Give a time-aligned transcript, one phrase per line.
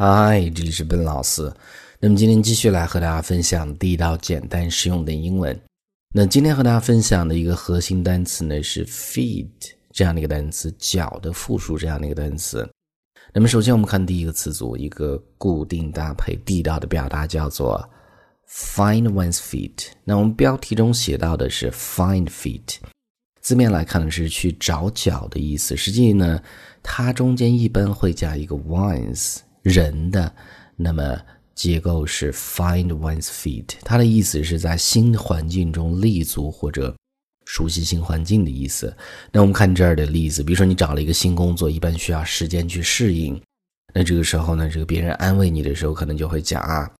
[0.00, 1.52] 嗨，这里是笨老师。
[1.98, 5.60] 那么今天继续来和大家分享地道、简单、实用的英文。
[6.14, 9.48] 那今天和大家分享的一个核心单词呢是 feet
[9.90, 12.64] 这样的一个单词，脚的复数这样的一个单词。
[13.34, 17.84] 那么首先我们看第一个词组，一个固定搭配地道的表达叫做
[18.48, 19.88] find one's feet。
[20.04, 22.76] 那我们标题中写到的是 find feet，
[23.40, 25.76] 字面来看呢是去找脚的意思。
[25.76, 26.40] 实际呢，
[26.84, 29.38] 它中间一般会加一个 one's。
[29.68, 30.34] 人的
[30.76, 31.20] 那么
[31.54, 36.94] 结构是 find one's feet，它的意思是在新环境中立足或者
[37.46, 38.96] 熟悉新环境的意思。
[39.32, 43.40] 那我们看这儿的例子，比如说你找了一个新工作，一般需要时间去适应。
[43.92, 46.90] 那这个时候呢，这个别人安慰你的时候，可能就会讲啊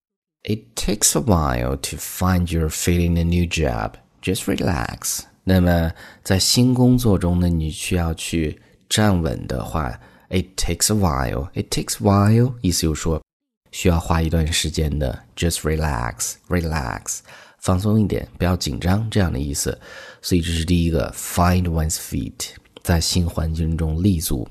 [0.43, 3.93] ，It takes a while to find your feet in a new job.
[4.23, 5.21] Just relax。
[5.45, 5.93] 那么
[6.25, 10.01] 在新工作中呢，你需要去站稳的话。
[10.29, 11.51] It takes a while.
[11.55, 13.23] It takes a while，意思就是说
[13.73, 15.25] 需要花一段时间的。
[15.37, 17.21] Just relax, relax，
[17.59, 19.79] 放松一点，不要紧张，这样的意思。
[20.21, 22.51] 所以这是第一个，find one's feet，
[22.83, 24.47] 在新环境中立足。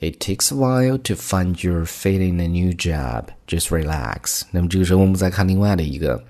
[0.00, 3.24] It takes a while to find your feet in a new job.
[3.48, 4.42] Just relax。
[4.52, 6.22] 那么这个时候我们再看另外的一个，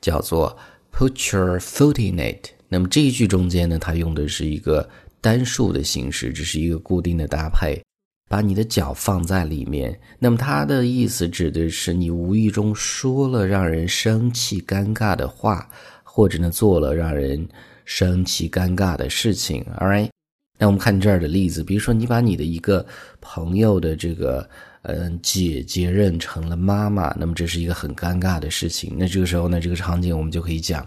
[0.00, 0.56] 叫做
[0.92, 2.50] put your foot in it。
[2.68, 4.88] 那么这一句中间呢，它用的是一个
[5.20, 7.82] 单数的形式，这是一个固定的搭配。
[8.30, 15.68] 把你的脚放在里面，那么它的意思指的是你无意中说了让人生气、尴尬的话，
[16.04, 17.44] 或者呢做了让人
[17.84, 19.66] 生气、尴尬的事情。
[19.80, 20.10] All right，
[20.58, 22.86] 那我们看这儿的例子，比如说你把你的一个
[23.20, 24.48] 朋友的这个
[24.82, 28.94] 嗯姐姐认成了妈妈，那么这是一个很尴尬的事情。
[28.96, 30.86] 那这个时候呢，这个场景我们就可以讲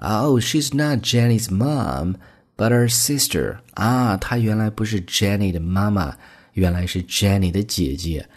[0.00, 2.16] ，Oh, she's not Jenny's mom,
[2.58, 3.56] but her sister。
[3.72, 6.14] 啊，她原来不是 Jenny 的妈妈。
[6.53, 8.27] 原来是 Jenny 的姐姐。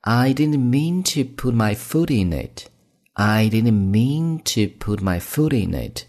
[0.00, 2.66] I didn't mean to put my foot in it.
[3.12, 6.06] I didn't mean to put my foot in it.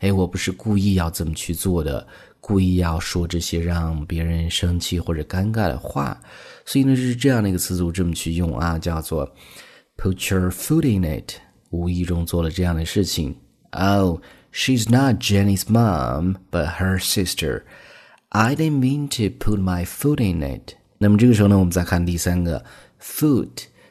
[0.00, 2.06] 哎，我不是故意要这么去做的，
[2.40, 6.20] 故意要说这些让别人生气或者尴尬的话。
[6.64, 9.32] 所以呢，是这样的一个词组这么去用啊，叫做
[9.96, 11.34] put your foot in it，
[11.70, 13.34] 无意中做了这样的事情。
[13.70, 14.20] Oh,
[14.52, 17.62] she's not Jenny's mom, but her sister.
[18.28, 20.74] I didn't mean to put my foot in it.
[20.97, 22.63] 那么这个时候呢，我们再看第三个
[23.01, 23.49] foot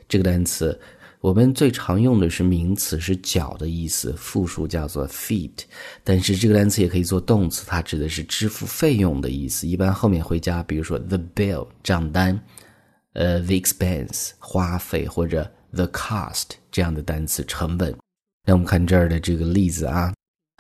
[0.09, 0.79] 这个单词，
[1.21, 5.65] 我们最常用的是名词，是脚的意思，复数叫做 feet。
[6.03, 12.39] 但是这个单词也可以做动词，它指的是支付费用的意思，一般后面会加，比如说 the bill 账单，
[13.13, 17.97] 呃 the expense 花费或者 the cost 这样的单词成本。
[18.45, 20.13] 那我们看这儿的这个例子啊。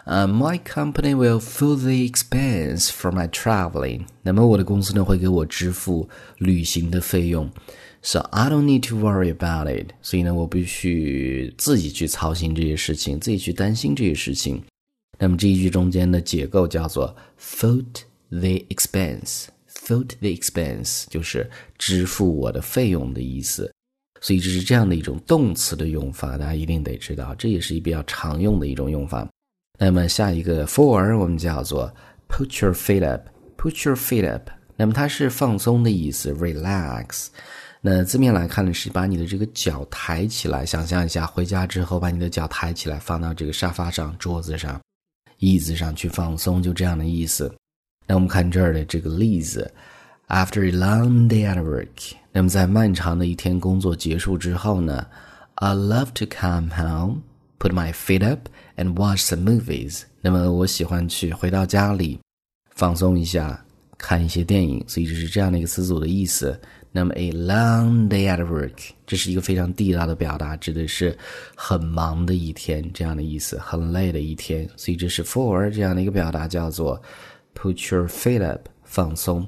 [0.06, 4.03] 呃，My company will fill the expense for my traveling。
[4.22, 6.09] 那么我的公司呢会给我支付
[6.39, 7.50] 旅行的费用
[8.03, 9.91] ，So I don't need to worry about it。
[10.03, 14.62] 所以呢，我必须自己去操心这些事情，自己去担心这些事情。
[15.19, 17.84] 那么这一句中间的结构叫做 foot
[18.28, 19.47] the expense。
[19.69, 23.69] foot the expense 就是支付我的费用的意思。
[24.21, 29.28] 所以这是这样的一种动词的用法，大家一定得知道，这也是比较常用的一种用法。
[29.78, 31.92] 那么下一个 for 我们叫做
[32.28, 34.50] put your feet up，put your feet up。
[34.76, 37.28] 那么它是放松的意思，relax。
[37.81, 40.66] 那字面来看呢，是把你的这个脚抬起来。
[40.66, 44.81] 想象一下，回家之后把你的脚抬起来，放到这个沙发上、桌子上、
[45.38, 47.54] 椅子上去放松，就这样的意思。
[48.06, 49.72] 那我们看这儿的这个例子
[50.28, 55.06] ，After a long day at work，那么在漫长的一天工作结束之后呢
[55.56, 57.19] ，I love to come home。
[57.59, 60.03] Put my feet up and watch some movies。
[60.22, 62.19] 那么我喜欢去回到家里
[62.72, 63.63] 放松一下，
[63.97, 64.84] 看一些电影。
[64.88, 66.59] 所以这是这样的一个词组的意思。
[66.91, 71.18] 那么 a long day at work，这是一个非常地道的表达，指的是
[71.56, 74.68] 很忙的一天这样的意思，很累的一天。
[74.75, 77.02] 所以这是 for 这样的一个表达，叫做
[77.56, 79.47] put your feet up，放松。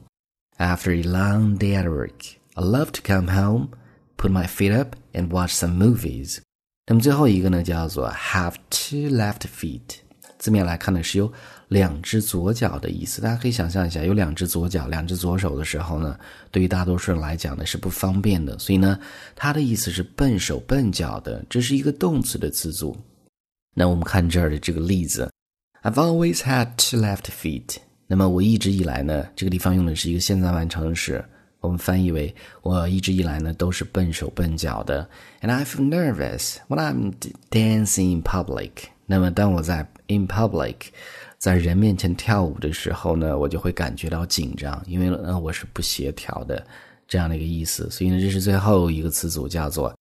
[0.57, 3.69] After a long day at work, I love to come home,
[4.17, 6.37] put my feet up, and watch some movies.
[6.90, 9.98] 那么最后一个呢，叫做 have two left feet，
[10.38, 11.30] 字面来看呢是有
[11.68, 13.20] 两只左脚的意思。
[13.20, 16.18] 大家可以想象一下，有两只左脚、两只左手的时候呢，
[16.50, 18.58] 对于大多数人来讲呢是不方便的。
[18.58, 18.98] 所以呢，
[19.36, 22.96] 它的意思是笨手笨脚的，这是一个动词的词组。
[23.74, 25.30] 那我们看这儿的这个例子
[25.82, 27.76] ，I've always had two left feet。
[28.06, 31.22] 那么我一直以来呢，这个地方用的是一个现在完成时。
[31.59, 35.07] 我们翻译为我一直以来呢都是笨手笨脚的，
[35.41, 37.13] and I feel nervous when I'm
[37.49, 38.71] dancing in public。
[39.05, 40.75] 那么当我在 in public，
[41.37, 46.65] 在人面前跳舞的时候呢，我就会感觉到紧张，因为呢我是不协调的，
[47.07, 47.89] 这样的一个意思。
[47.89, 49.93] 所以呢，这是最后一个词组，叫做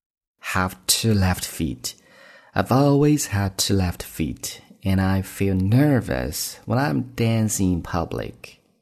[0.45, 7.05] have two left feet。I've always had two left feet, and I feel nervous when I'm
[7.17, 8.33] dancing in public.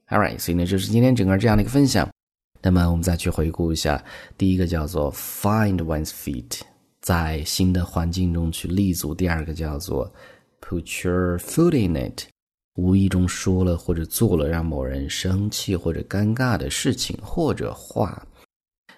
[0.09, 2.09] Alright，所以呢，就是今天整个这样的一个分享。
[2.66, 4.04] 那么我们再去回顾一下，
[4.40, 6.62] 第一个叫做 find one's feet，
[7.00, 10.12] 在新的环境中去立足；第二个叫做
[10.60, 12.24] put your foot in it，
[12.74, 18.26] 无意中说了或者做了让某人生气或者尴尬的事情或者话。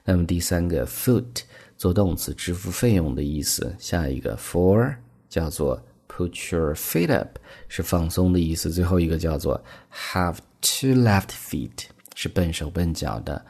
[0.06, 1.42] 那么第三个 foot
[1.75, 3.75] 做动词，支付费用的意思。
[3.78, 4.96] 下一个 for
[5.28, 5.78] 叫做
[6.08, 7.38] put your feet up，
[7.68, 8.72] 是放松的意思。
[8.72, 9.62] 最后一个叫做
[9.92, 11.90] have two left feet。
[12.19, 13.46] 是笨手笨脚的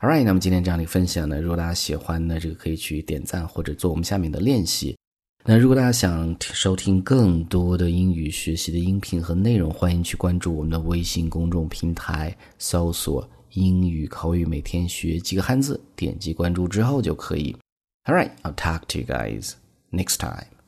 [0.00, 4.96] ，All right，那么今天这样的分享呢，如果大家喜欢呢，这个可以去点赞或者做我们下面的练习。
[5.44, 17.56] 那如果大家想收听更多的英语学习的音频和内容，欢迎去关注我们的微信公众平台，搜索“英语口语每天学几个汉字”，点击关注之后就可以。
[18.04, 19.54] All right，I'll talk to you guys
[19.90, 20.61] next time.